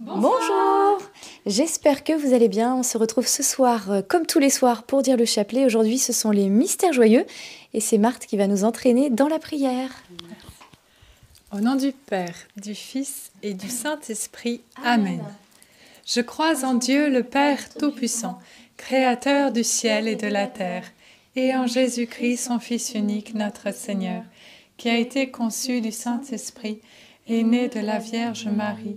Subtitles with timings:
[0.00, 0.98] Bonjour
[1.44, 2.72] J'espère que vous allez bien.
[2.72, 5.64] On se retrouve ce soir, euh, comme tous les soirs, pour dire le chapelet.
[5.64, 7.26] Aujourd'hui, ce sont les mystères joyeux
[7.74, 9.90] et c'est Marthe qui va nous entraîner dans la prière.
[11.50, 14.60] Au nom du Père, du Fils et du Saint-Esprit.
[14.84, 15.20] Amen.
[16.06, 18.38] Je crois en Dieu le Père Tout-Puissant,
[18.76, 20.84] Créateur du ciel et de la terre,
[21.34, 24.22] et en Jésus-Christ, son Fils unique, notre Seigneur,
[24.76, 26.78] qui a été conçu du Saint-Esprit,
[27.26, 28.96] et né de la Vierge Marie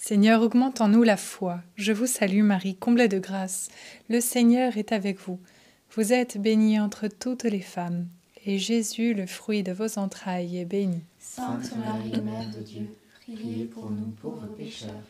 [0.00, 1.60] Seigneur, augmente en nous la foi.
[1.74, 3.68] Je vous salue Marie, comblée de grâce.
[4.08, 5.40] Le Seigneur est avec vous.
[5.96, 8.06] Vous êtes bénie entre toutes les femmes,
[8.46, 11.02] et Jésus, le fruit de vos entrailles, est béni.
[11.18, 12.88] Sainte Marie, Mère de Dieu,
[13.20, 15.02] priez pour nous pauvres pécheurs,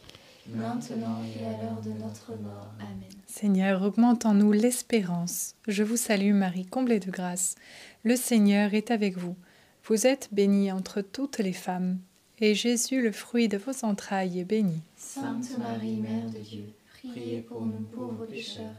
[0.48, 2.72] maintenant et à l'heure de notre mort.
[2.80, 3.10] Amen.
[3.26, 5.54] Seigneur, augmente en nous l'espérance.
[5.68, 7.56] Je vous salue Marie, comblée de grâce.
[8.04, 9.36] Le Seigneur est avec vous.
[9.84, 11.98] Vous êtes bénie entre toutes les femmes
[12.40, 14.80] et Jésus, le fruit de vos entrailles, est béni.
[14.96, 18.74] Sainte Marie, Mère de Dieu, priez pour nous pauvres pécheurs,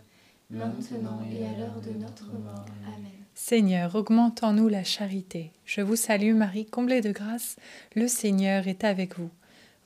[0.49, 2.66] maintenant et à l'heure de notre mort.
[2.88, 3.11] Amen.
[3.35, 5.51] Seigneur, augmente en nous la charité.
[5.66, 7.56] Je vous salue Marie, comblée de grâce,
[7.95, 9.29] le Seigneur est avec vous.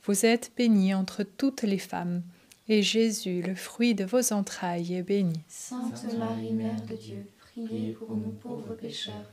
[0.04, 2.22] Vous êtes bénie entre toutes les femmes,
[2.68, 5.40] et Jésus, le fruit de vos entrailles, est béni.
[5.48, 9.30] Sainte Marie, Mère de Dieu, priez pour nous pauvres pécheurs,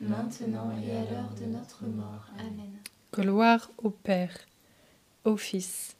[0.00, 2.28] maintenant et à l'heure de notre mort.
[2.38, 2.72] Amen.
[3.16, 4.36] Gloire au Père,
[5.24, 5.94] au Fils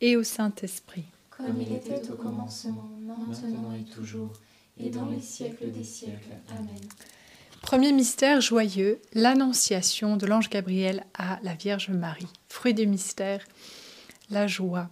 [0.00, 1.04] et au Saint-Esprit.
[1.28, 4.32] Comme il était au commencement, maintenant et toujours,
[4.78, 6.32] et dans les siècles des siècles.
[6.56, 6.80] Amen.
[7.60, 12.32] Premier mystère joyeux, l'annonciation de l'ange Gabriel à la Vierge Marie.
[12.48, 13.44] Fruit du mystère,
[14.30, 14.88] la joie.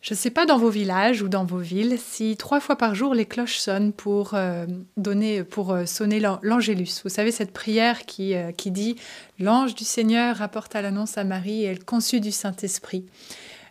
[0.00, 2.94] Je ne sais pas dans vos villages ou dans vos villes si trois fois par
[2.94, 4.64] jour les cloches sonnent pour euh,
[4.96, 7.02] donner, pour euh, sonner l'angélus.
[7.04, 8.96] Vous savez cette prière qui, euh, qui dit
[9.38, 13.04] l'ange du Seigneur apporta l'annonce à Marie et elle conçut du Saint Esprit.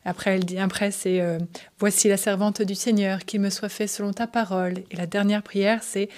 [0.06, 1.22] Après, elle dit après c'est
[1.78, 4.76] voici la servante du Seigneur qui me soit fait selon ta parole.
[4.92, 6.10] Et la dernière prière c'est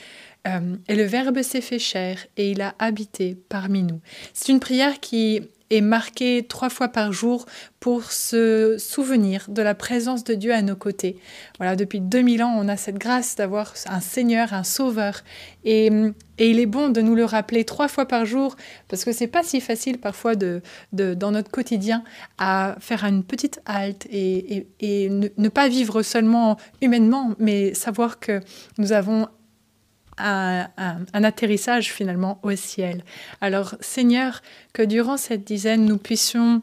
[0.45, 3.99] et le Verbe s'est fait chair et il a habité parmi nous.
[4.33, 7.45] C'est une prière qui est marqué trois fois par jour
[7.79, 11.17] pour se souvenir de la présence de Dieu à nos côtés.
[11.57, 15.23] Voilà, depuis 2000 ans, on a cette grâce d'avoir un Seigneur, un Sauveur,
[15.63, 15.87] et,
[16.37, 18.55] et, il est bon de nous le rappeler trois fois par jour,
[18.87, 20.61] parce que c'est pas si facile parfois de,
[20.93, 22.03] de, dans notre quotidien
[22.37, 27.73] à faire une petite halte et, et, et ne, ne pas vivre seulement humainement, mais
[27.73, 28.41] savoir que
[28.77, 29.27] nous avons
[30.17, 33.03] un, atterrissage finalement au ciel.
[33.39, 34.41] Alors Seigneur,
[34.73, 36.61] que durant cette dizaine, nous puissions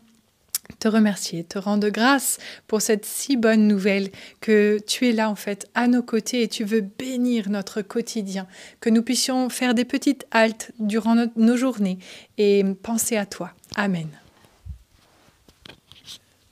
[0.79, 4.11] te remercier, te rendre grâce pour cette si bonne nouvelle
[4.41, 8.47] que tu es là en fait à nos côtés et tu veux bénir notre quotidien,
[8.81, 11.99] que nous puissions faire des petites haltes durant nos journées
[12.37, 13.53] et penser à toi.
[13.77, 14.09] Amen.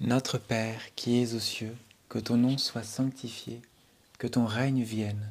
[0.00, 1.74] Notre Père qui es aux cieux,
[2.08, 3.60] que ton nom soit sanctifié,
[4.18, 5.30] que ton règne vienne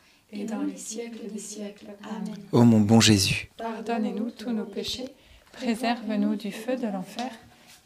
[0.31, 1.87] et dans les siècles des siècles.
[2.03, 2.35] Amen.
[2.51, 5.09] Ô mon bon Jésus, Pardonnez-nous tous nos péchés,
[5.51, 7.31] préserve-nous du feu de l'enfer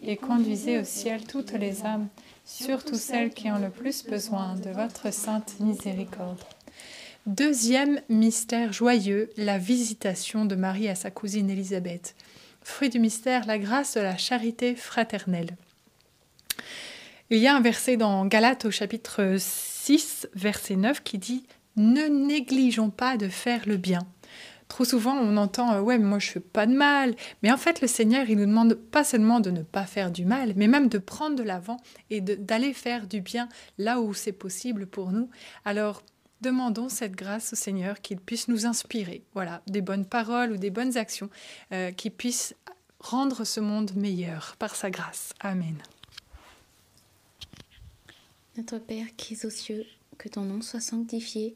[0.03, 2.07] et conduisez au ciel toutes les âmes,
[2.45, 6.39] surtout celles qui ont le plus besoin de votre sainte miséricorde.
[7.25, 12.15] Deuxième mystère joyeux, la visitation de Marie à sa cousine Élisabeth.
[12.61, 15.55] Fruit du mystère, la grâce de la charité fraternelle.
[17.31, 21.45] Il y a un verset dans Galates au chapitre 6, verset 9 qui dit
[21.75, 24.07] Ne négligeons pas de faire le bien.
[24.67, 27.15] Trop souvent, on entend euh, Ouais, mais moi je fais pas de mal.
[27.43, 30.25] Mais en fait, le Seigneur, il nous demande pas seulement de ne pas faire du
[30.25, 31.77] mal, mais même de prendre de l'avant
[32.09, 35.29] et d'aller faire du bien là où c'est possible pour nous.
[35.65, 36.01] Alors,
[36.41, 40.71] demandons cette grâce au Seigneur qu'il puisse nous inspirer, voilà, des bonnes paroles ou des
[40.71, 41.29] bonnes actions
[41.71, 42.55] euh, qui puissent
[42.99, 45.33] rendre ce monde meilleur par sa grâce.
[45.39, 45.77] Amen.
[48.57, 49.85] Notre Père qui es aux cieux,
[50.17, 51.55] que ton nom soit sanctifié,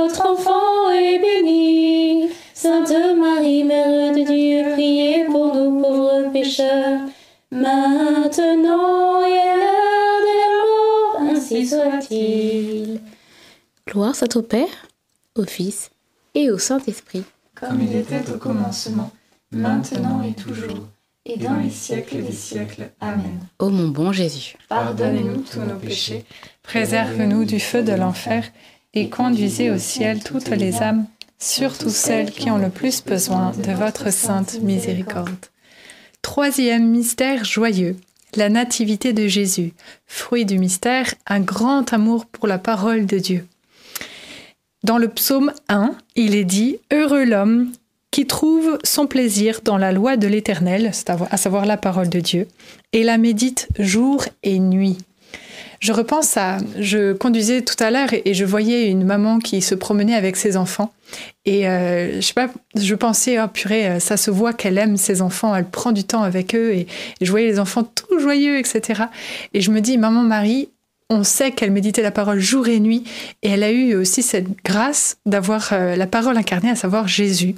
[11.81, 12.99] soit-il.
[13.87, 14.87] Gloire soit au Père,
[15.35, 15.89] au Fils
[16.35, 17.23] et au Saint-Esprit.
[17.55, 19.11] Comme il était au commencement,
[19.51, 20.87] maintenant et toujours,
[21.25, 22.91] et dans les siècles des siècles.
[22.99, 23.39] Amen.
[23.59, 26.25] Ô mon bon Jésus, Pardonnez-nous tous nos péchés,
[26.63, 28.45] Préserve-nous du feu de l'enfer
[28.93, 31.05] et conduisez au ciel toutes les âmes,
[31.39, 35.45] surtout celles qui ont le plus besoin de votre sainte miséricorde.
[36.21, 37.97] Troisième mystère joyeux,
[38.35, 39.73] la nativité de Jésus.
[40.05, 43.47] Fruit du mystère, un grand amour pour la parole de Dieu.
[44.83, 47.71] Dans le psaume 1, il est dit Heureux l'homme
[48.09, 50.91] qui trouve son plaisir dans la loi de l'Éternel,
[51.29, 52.47] à savoir la parole de Dieu,
[52.91, 54.97] et la médite jour et nuit.
[55.81, 59.73] Je repense à, je conduisais tout à l'heure et, je voyais une maman qui se
[59.73, 60.93] promenait avec ses enfants
[61.43, 64.95] et euh, je sais pas, je pensais oh purée, euh, ça se voit qu'elle aime
[64.95, 66.81] ses enfants, elle prend du temps avec eux et,
[67.19, 69.05] et je voyais les enfants tout joyeux, etc.
[69.55, 70.69] Et je me dis maman Marie,
[71.09, 73.03] on sait qu'elle méditait la parole jour et nuit
[73.41, 77.55] et elle a eu aussi cette grâce d'avoir euh, la parole incarnée, à savoir Jésus.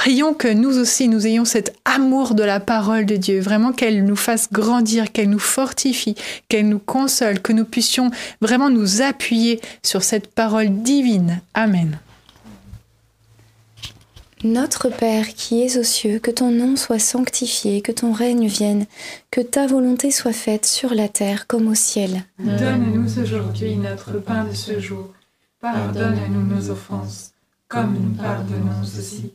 [0.00, 4.02] Prions que nous aussi, nous ayons cet amour de la parole de Dieu, vraiment qu'elle
[4.06, 6.14] nous fasse grandir, qu'elle nous fortifie,
[6.48, 11.42] qu'elle nous console, que nous puissions vraiment nous appuyer sur cette parole divine.
[11.52, 11.98] Amen.
[14.42, 18.86] Notre Père qui es aux cieux, que ton nom soit sanctifié, que ton règne vienne,
[19.30, 22.24] que ta volonté soit faite sur la terre comme au ciel.
[22.38, 25.12] Donne-nous aujourd'hui notre pain de ce jour.
[25.60, 27.32] Pardonne-nous nos offenses,
[27.68, 29.34] comme nous pardonnons aussi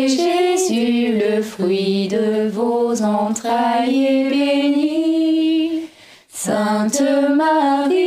[1.51, 5.81] fruit de vos entrailles, est béni.
[6.29, 7.03] Sainte
[7.35, 8.00] Marie,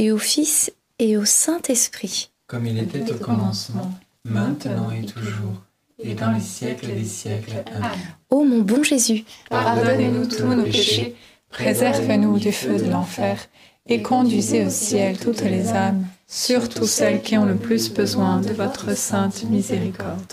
[0.00, 2.30] et au Fils et au Saint-Esprit.
[2.46, 3.92] Comme il était au commencement,
[4.24, 5.62] maintenant et toujours,
[6.02, 7.62] et dans les siècles des siècles.
[7.76, 7.90] Amen.
[8.30, 11.16] Ô mon bon Jésus, Pardonnez-nous tous nos péchés,
[11.50, 13.46] préservez-nous du feu de l'enfer,
[13.86, 18.54] et conduisez au ciel toutes les âmes, surtout celles qui ont le plus besoin de
[18.54, 20.32] votre sainte miséricorde.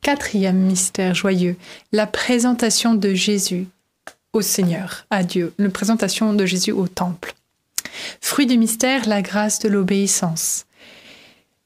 [0.00, 1.56] Quatrième mystère joyeux,
[1.92, 3.66] la présentation de Jésus
[4.32, 7.34] au Seigneur, à Dieu, la présentation de Jésus au temple.
[8.20, 10.66] Fruit du mystère, la grâce de l'obéissance.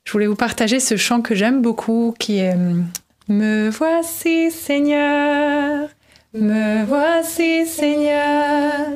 [0.08, 2.80] Je voulais vous partager ce chant que j'aime beaucoup qui est euh,
[3.28, 5.88] Me voici Seigneur,
[6.32, 8.87] me voici Seigneur,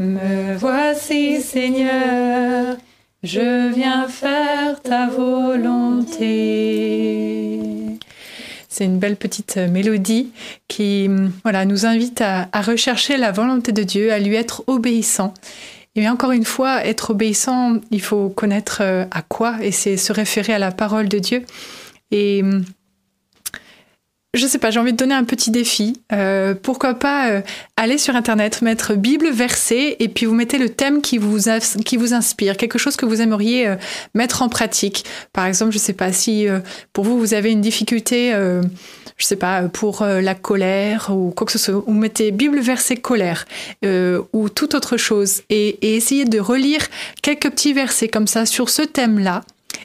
[0.00, 2.76] me voici Seigneur,
[3.22, 6.26] je viens faire ta volonté.
[8.68, 10.32] C'est une belle petite euh, mélodie
[10.66, 14.64] qui hum, voilà, nous invite à, à rechercher la volonté de Dieu, à lui être
[14.66, 15.32] obéissant.
[15.96, 20.12] Et encore une fois, être obéissant, il faut connaître euh, à quoi, et c'est se
[20.12, 21.42] référer à la parole de Dieu.
[22.12, 22.64] Hum,
[24.36, 26.00] je sais pas, j'ai envie de donner un petit défi.
[26.12, 27.40] Euh, pourquoi pas euh,
[27.76, 32.56] aller sur Internet, mettre Bible, verset, et puis vous mettez le thème qui vous, inspire,
[32.56, 33.76] quelque chose que vous aimeriez euh,
[34.14, 35.04] mettre en pratique.
[35.32, 36.46] Par exemple, je sais pas si
[36.92, 41.52] pour vous, vous avez une difficulté, je sais pas, pour la colère ou quoi que
[41.52, 43.44] ce soit, vous mettez Bible, verset, colère,
[43.84, 46.86] ou toute autre chose, et, et essayez de relire
[47.22, 49.42] quelques petits versets comme ça sur ce thème-là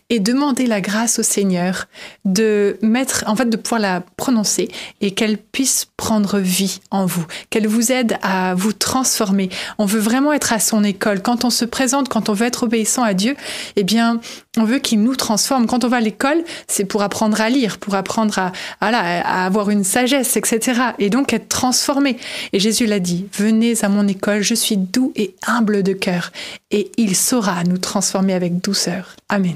[0.09, 1.87] et demander la grâce au Seigneur
[2.25, 4.69] de mettre, en fait, de pouvoir la prononcer
[5.01, 9.49] et qu'elle puisse prendre vie en vous, qu'elle vous aide à vous transformer.
[9.77, 11.21] On veut vraiment être à son école.
[11.21, 13.35] Quand on se présente, quand on veut être obéissant à Dieu,
[13.75, 14.19] eh bien,
[14.57, 15.67] on veut qu'il nous transforme.
[15.67, 19.69] Quand on va à l'école, c'est pour apprendre à lire, pour apprendre à, à avoir
[19.69, 20.81] une sagesse, etc.
[20.99, 22.17] Et donc être transformé.
[22.53, 26.31] Et Jésus l'a dit, venez à mon école, je suis doux et humble de cœur,
[26.71, 29.15] et il saura nous transformer avec douceur.
[29.29, 29.55] Amen.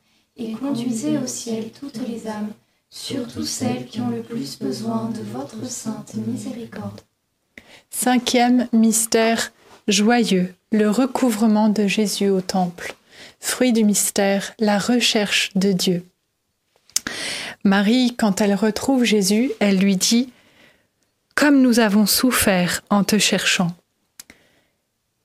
[0.37, 2.51] et conduisez au ciel toutes les âmes,
[2.89, 7.01] surtout celles qui ont le plus besoin de votre sainte miséricorde.
[7.89, 9.51] cinquième mystère
[9.87, 12.95] joyeux, le recouvrement de Jésus au temple.
[13.39, 16.05] Fruit du mystère, la recherche de Dieu.
[17.63, 20.31] Marie, quand elle retrouve Jésus, elle lui dit
[21.35, 23.75] Comme nous avons souffert en te cherchant.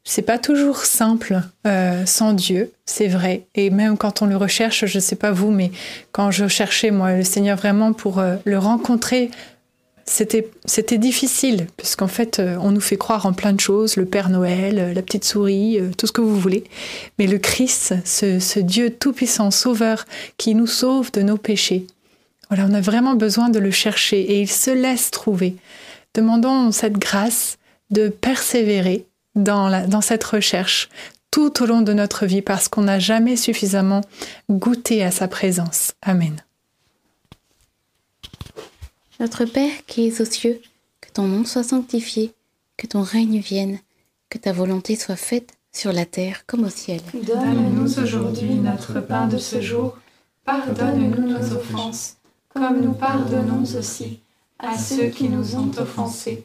[0.09, 3.49] C'est pas toujours simple euh, sans Dieu, c'est vrai.
[3.57, 5.73] Et même quand on le recherche, je sais pas vous, mais
[6.13, 9.33] quand je cherchais moi le Seigneur vraiment pour euh, le rencontrer,
[10.05, 14.05] c'était c'était difficile puisqu'en fait euh, on nous fait croire en plein de choses, le
[14.05, 16.63] Père Noël, la petite souris, tout ce que vous voulez.
[17.19, 21.85] Mais le Christ, ce, ce Dieu tout-puissant, sauveur, qui nous sauve de nos péchés.
[22.49, 25.57] Voilà, on a vraiment besoin de le chercher et il se laisse trouver.
[26.15, 27.59] Demandons cette grâce
[27.91, 29.05] de persévérer
[29.37, 30.89] dans, la, dans cette recherche
[31.31, 34.01] tout au long de notre vie parce qu'on n'a jamais suffisamment
[34.51, 35.93] goûté à sa présence.
[36.03, 36.43] Amen.
[39.21, 40.61] Notre Père qui es aux cieux,
[41.01, 42.33] que ton nom soit sanctifié,
[42.77, 43.79] que ton règne vienne,
[44.31, 47.01] que ta volonté soit faite sur la terre comme au ciel.
[47.15, 49.97] Donne-nous aujourd'hui notre pain de ce jour.
[50.45, 52.17] Pardonne-nous nos offenses,
[52.49, 54.21] comme nous pardonnons aussi
[54.59, 56.45] à ceux qui nous ont offensés.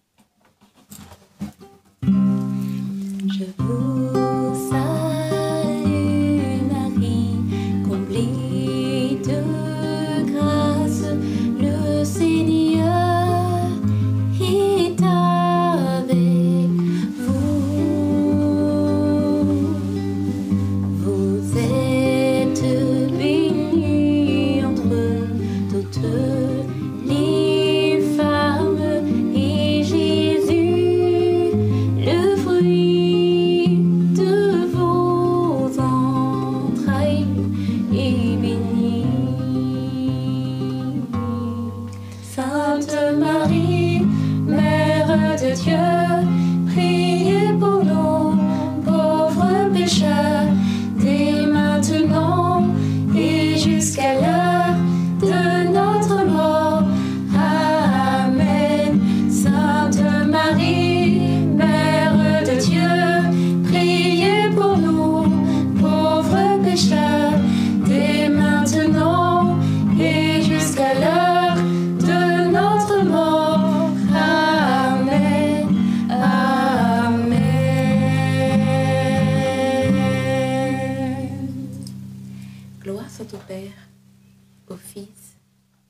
[3.41, 3.90] Je vous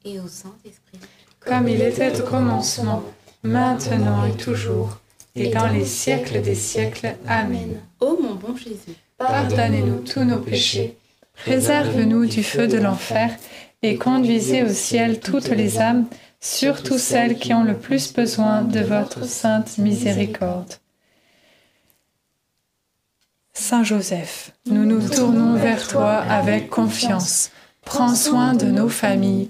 [0.05, 0.99] et au Saint-Esprit.
[1.39, 3.03] Comme il était au commencement,
[3.43, 4.99] maintenant et toujours,
[5.35, 7.15] et dans les siècles des siècles.
[7.27, 7.79] Amen.
[7.99, 10.97] Ô mon bon Jésus, Pardonnez-nous tous nos péchés,
[11.35, 13.35] préserve-nous du feu de l'enfer,
[13.83, 16.05] et conduisez au ciel toutes les âmes,
[16.39, 20.73] surtout celles qui ont le plus besoin de votre sainte miséricorde.
[23.53, 27.51] Saint Joseph, nous nous tournons vers toi avec confiance.
[27.85, 29.49] Prends soin de nos familles,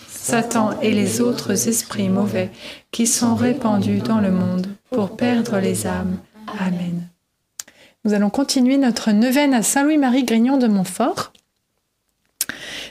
[0.23, 2.51] Satan et les autres esprits mauvais
[2.91, 6.19] qui sont répandus dans le monde pour perdre les âmes.
[6.59, 7.09] Amen.
[8.05, 11.33] Nous allons continuer notre neuvaine à Saint Louis-Marie Grignon de Montfort.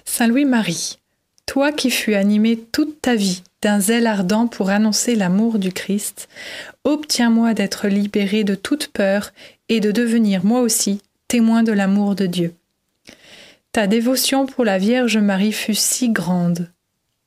[0.04, 0.98] Saint Louis-Marie,
[1.46, 6.28] toi qui fus animé toute ta vie d'un zèle ardent pour annoncer l'amour du Christ,
[6.82, 9.32] obtiens-moi d'être libéré de toute peur
[9.68, 12.54] et de devenir moi aussi témoin de l'amour de Dieu.
[13.70, 16.68] Ta dévotion pour la Vierge Marie fut si grande.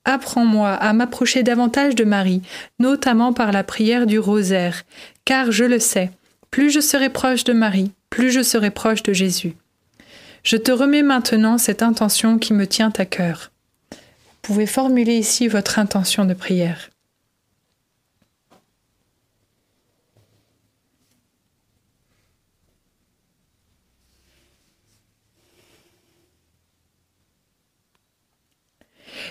[0.06, 2.42] Apprends-moi à m'approcher davantage de Marie,
[2.80, 4.84] notamment par la prière du rosaire,
[5.26, 6.12] car je le sais,
[6.52, 9.56] plus je serai proche de Marie, plus je serai proche de Jésus.
[10.44, 13.52] Je te remets maintenant cette intention qui me tient à cœur.
[13.92, 13.98] Vous
[14.42, 16.90] pouvez formuler ici votre intention de prière.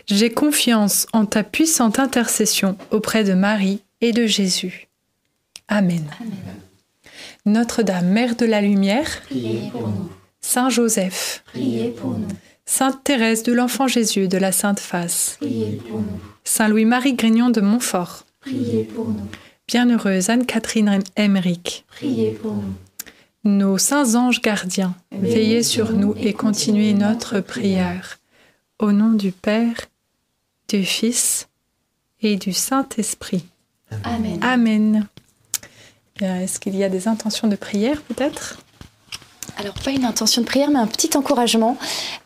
[0.06, 4.88] J'ai confiance en ta puissante intercession auprès de Marie et de Jésus.
[5.68, 6.04] Amen.
[7.46, 10.10] Notre-Dame, Mère de la Lumière, Priez pour nous.
[10.40, 12.28] Saint Joseph, Priez pour nous.
[12.64, 16.20] Sainte Thérèse de l'Enfant Jésus de la Sainte Face, Priez pour nous.
[16.44, 19.28] Saint Louis-Marie Grignon de Montfort, Priez pour nous.
[19.68, 22.74] Bienheureuse Anne-Catherine Emmerich, Priez pour nous.
[23.44, 28.18] nos saints anges gardiens, veillez sur nous et continuez notre prière.
[28.78, 29.76] Au nom du Père,
[30.72, 31.48] du Fils
[32.20, 33.44] et du Saint-Esprit.
[34.04, 34.38] Amen.
[34.42, 35.08] Amen.
[36.20, 38.58] Est-ce qu'il y a des intentions de prière peut-être?
[39.58, 41.76] Alors pas une intention de prière, mais un petit encouragement.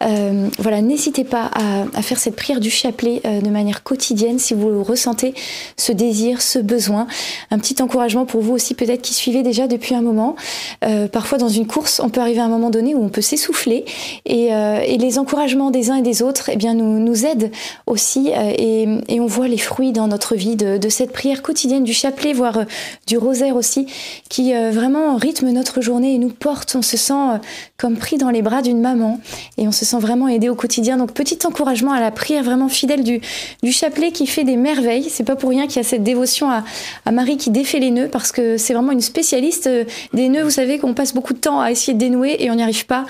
[0.03, 4.55] Euh, voilà, n'hésitez pas à, faire cette prière du chapelet euh, de manière quotidienne si
[4.55, 5.35] vous ressentez
[5.77, 7.07] ce désir, ce besoin.
[7.51, 10.37] Un petit encouragement pour vous aussi peut-être qui suivez déjà depuis un moment.
[10.85, 13.21] Euh, parfois dans une course, on peut arriver à un moment donné où on peut
[13.21, 13.85] s'essouffler
[14.25, 14.51] et,
[14.97, 17.51] les encouragements des uns et des autres, eh bien nous aident
[17.87, 18.87] aussi et,
[19.21, 22.61] on voit les fruits dans notre vie de, de cette prière quotidienne du chapelet, voire
[23.07, 23.87] du rosaire aussi,
[24.29, 26.75] qui vraiment rythme notre journée et nous porte.
[26.77, 27.39] On se sent euh,
[27.77, 29.21] comme pris dans les bras d'une maman
[29.59, 30.97] et on se sent vraiment aidé au quotidien.
[30.97, 33.21] Donc petit encouragement à la prière vraiment fidèle du,
[33.63, 35.09] du chapelet qui fait des merveilles.
[35.11, 36.63] C'est pas pour rien qu'il y a cette dévotion à,
[37.11, 40.43] Marie qui défait les nœuds parce que c'est vraiment une spécialiste euh, des nœuds.
[40.43, 42.87] Vous savez qu'on passe beaucoup de temps à essayer de dénouer et on n'y arrive
[42.87, 43.07] pas.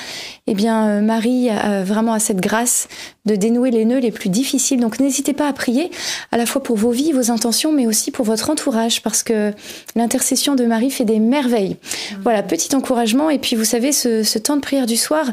[0.46, 2.88] Eh bien, euh, Marie a vraiment a cette grâce
[3.26, 4.80] de dénouer les nœuds les plus difficiles.
[4.80, 5.90] Donc n'hésitez pas à prier
[6.30, 9.52] à la fois pour vos vies, vos intentions, mais aussi pour votre entourage parce que
[9.94, 11.76] l'intercession de Marie fait des merveilles.
[12.22, 13.30] Voilà, petit encouragement.
[13.30, 15.26] Et puis vous savez, ce, temps de prière du soir,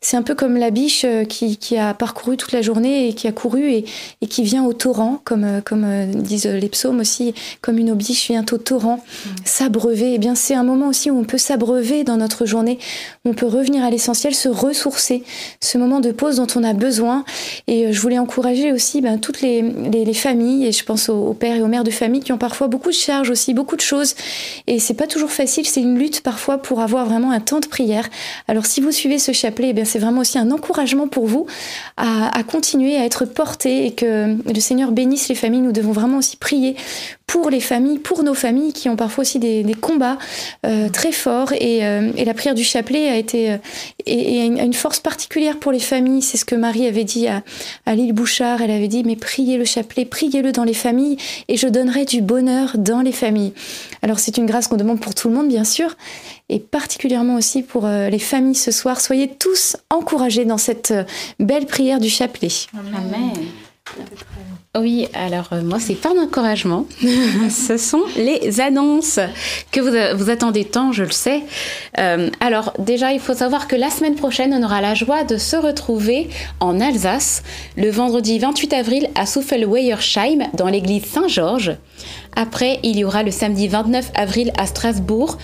[0.00, 3.26] c'est un peu comme la biche euh, qui, a parcouru toute la journée et qui
[3.26, 3.84] a couru et,
[4.28, 8.28] qui vient au torrent, comme, euh, comme euh, disent les psaumes aussi, comme une biche
[8.28, 9.28] vient au torrent, mm.
[9.44, 10.14] s'abreuver.
[10.14, 12.78] Eh bien, c'est un moment aussi où on peut s'abreuver dans notre journée,
[13.24, 15.22] où on peut revenir à l'essentiel, se ressourcer,
[15.60, 17.24] ce moment de pause dont on a besoin.
[17.66, 21.56] Et je voulais encourager aussi ben, toutes les, les, familles, et je pense aux, pères
[21.56, 24.14] et aux mères de famille qui ont parfois beaucoup de charges aussi, beaucoup de choses.
[24.66, 27.66] Et c'est pas toujours facile, c'est une lutte parfois pour avoir vraiment un temps de
[27.66, 28.08] prière.
[28.48, 31.46] Alors si vous suivez ce chapelet, eh c'est vraiment aussi un encouragement pour vous
[31.96, 35.60] à, continuer à être porté et que le Seigneur bénisse les familles.
[35.60, 36.76] Nous devons vraiment aussi prier
[37.30, 40.18] pour les familles, pour nos familles qui ont parfois aussi des, combats
[40.66, 41.52] euh, très forts.
[41.52, 43.56] Euh, et, la prière du chapelet a été euh,
[44.04, 46.22] et, une force particulière pour les familles.
[46.22, 47.44] C'est ce que Marie avait dit à,
[47.86, 48.62] à l'île Bouchard.
[48.62, 52.20] Elle avait dit mais priez le chapelet, priez-le dans les familles et je donnerai du
[52.20, 53.52] bonheur dans les familles.
[54.02, 55.96] Alors c'est une grâce qu'on demande pour tout le monde bien sûr
[56.48, 59.00] et particulièrement aussi pour les familles ce soir.
[59.00, 60.92] Soyez tous encouragés dans cette
[61.38, 62.48] belle prière du chapelet.
[62.74, 63.30] Amen.
[64.76, 66.86] Oui, alors euh, moi, c'est pas d'encouragement.
[67.50, 69.18] Ce sont les annonces
[69.72, 71.42] que vous, vous, attendez tant, je le sais.
[71.98, 75.38] Euh, alors déjà, il faut savoir que la semaine prochaine, on aura la joie de
[75.38, 76.28] se retrouver
[76.60, 77.42] en Alsace
[77.76, 81.76] le vendredi 28 avril à Souffel-Weyersheim dans l'église Saint-Georges.
[82.36, 85.36] Après, il y aura le samedi 29 avril à Strasbourg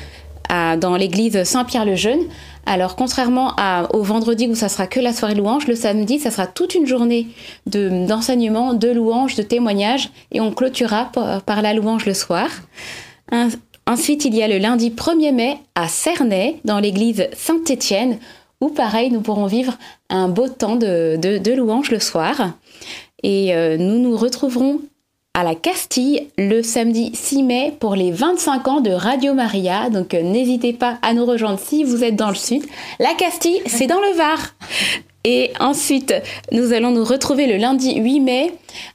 [0.48, 2.20] dans l'église Saint-Pierre-le-Jeune
[2.68, 3.54] alors, contrairement
[3.94, 6.86] au vendredi où ça sera que la soirée louange, le samedi, ça sera toute une
[6.86, 7.28] journée
[7.66, 11.10] d'enseignement, de, louange, de témoignage, et on clôturera
[11.46, 12.48] par, la louange le soir.
[13.86, 18.18] ensuite, il y a le lundi 1er mai à Cernay, dans l'église Saint-Étienne,
[18.60, 19.78] où pareil, nous pourrons vivre
[20.10, 22.50] un beau temps de, louange le soir.
[23.22, 24.80] Et euh, nous nous retrouverons
[25.36, 29.90] à la Castille le samedi 6 mai pour les 25 ans de Radio Maria.
[29.90, 32.64] Donc euh, n'hésitez pas à nous rejoindre si vous êtes dans le sud.
[32.98, 34.38] La Castille, c'est dans le Var.
[35.24, 36.14] Et ensuite,
[36.52, 38.54] nous allons nous retrouver le lundi 8 mai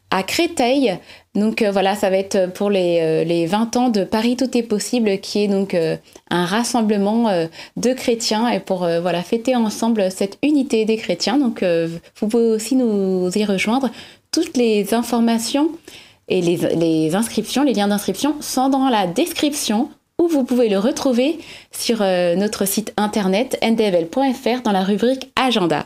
[0.09, 0.97] à Créteil.
[1.35, 4.63] Donc euh, voilà, ça va être pour les, les, 20 ans de Paris Tout est
[4.63, 5.95] possible, qui est donc euh,
[6.31, 7.29] un rassemblement
[7.77, 11.37] de chrétiens et pour voilà fêter ensemble cette unité des chrétiens.
[11.37, 13.91] Donc vous pouvez aussi nous y rejoindre.
[14.31, 15.69] Toutes les informations
[16.27, 21.39] et les, inscriptions, les liens d'inscription sont dans la description où vous pouvez le retrouver
[21.71, 25.85] sur euh, notre site internet ndvel.fr dans la rubrique Agenda.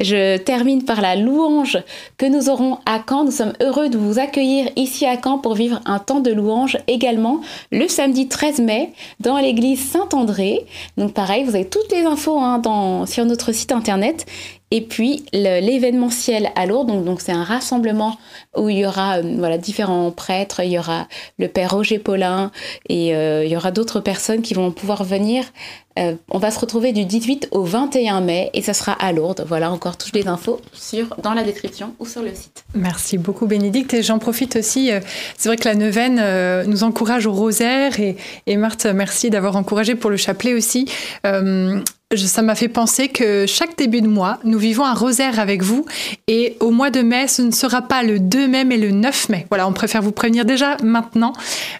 [0.00, 1.78] Je termine par la louange
[2.16, 3.24] que nous aurons à Caen.
[3.24, 6.78] Nous sommes heureux de vous accueillir ici à Caen pour vivre un temps de louange
[6.86, 10.64] également le samedi 13 mai dans l'église Saint-André.
[10.96, 14.26] Donc pareil, vous avez toutes les infos hein, sur notre site internet.
[14.74, 18.16] Et puis l'événementiel à Lourdes, donc c'est un rassemblement
[18.56, 21.08] où il y aura euh, voilà, différents prêtres, il y aura
[21.38, 22.50] le père Roger Paulin
[22.88, 25.44] et euh, il y aura d'autres personnes qui vont pouvoir venir.
[25.98, 29.44] Euh, on va se retrouver du 18 au 21 mai et ça sera à Lourdes.
[29.46, 32.64] Voilà encore toutes les infos sur, dans la description ou sur le site.
[32.74, 34.90] Merci beaucoup Bénédicte et j'en profite aussi.
[35.36, 36.22] c'est vrai que la neuvaine
[36.66, 40.86] nous encourage au rosaire et, Marthe, merci d'avoir encouragé pour le chapelet aussi
[42.16, 45.86] ça m'a fait penser que chaque début de mois, nous vivons un rosaire avec vous.
[46.28, 49.28] Et au mois de mai, ce ne sera pas le 2 mai, mais le 9
[49.28, 49.46] mai.
[49.50, 51.32] Voilà, on préfère vous prévenir déjà maintenant.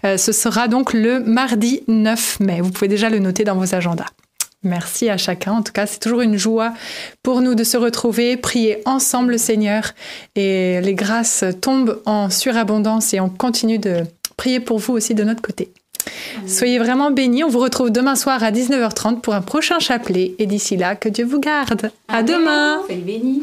[0.04, 2.60] Euh, ce sera donc le mardi 9 mai.
[2.60, 4.01] Vous pouvez déjà le noter dans vos agendas.
[4.64, 5.52] Merci à chacun.
[5.52, 6.72] En tout cas, c'est toujours une joie
[7.22, 9.92] pour nous de se retrouver, prier ensemble le Seigneur.
[10.36, 14.02] Et les grâces tombent en surabondance et on continue de
[14.36, 15.70] prier pour vous aussi de notre côté.
[16.46, 17.44] Soyez vraiment bénis.
[17.44, 20.34] On vous retrouve demain soir à 19h30 pour un prochain chapelet.
[20.38, 21.90] Et d'ici là, que Dieu vous garde.
[22.08, 22.82] À demain.
[22.86, 23.42] Soyez bénis.